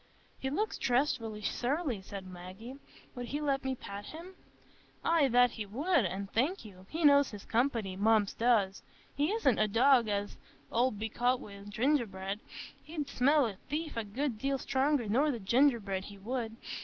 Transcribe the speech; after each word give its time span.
"He 0.39 0.49
looks 0.49 0.79
dreadfully 0.79 1.43
surly," 1.43 2.01
said 2.01 2.25
Maggie. 2.25 2.77
"Would 3.13 3.27
he 3.27 3.39
let 3.39 3.63
me 3.63 3.75
pat 3.75 4.07
him?" 4.07 4.33
"Ay, 5.05 5.27
that 5.27 5.51
would 5.59 6.05
he, 6.07 6.07
and 6.07 6.27
thank 6.31 6.65
you. 6.65 6.87
He 6.89 7.03
knows 7.03 7.29
his 7.29 7.45
company, 7.45 7.95
Mumps 7.95 8.33
does. 8.33 8.81
He 9.15 9.31
isn't 9.31 9.59
a 9.59 9.67
dog 9.67 10.07
as 10.07 10.37
'ull 10.71 10.89
be 10.89 11.07
caught 11.07 11.39
wi' 11.39 11.65
gingerbread; 11.69 12.39
he'd 12.81 13.09
smell 13.09 13.45
a 13.45 13.57
thief 13.69 13.95
a 13.95 14.03
good 14.03 14.39
deal 14.39 14.57
stronger 14.57 15.07
nor 15.07 15.29
the 15.29 15.39
gingerbread, 15.39 16.05
he 16.05 16.17
would. 16.17 16.57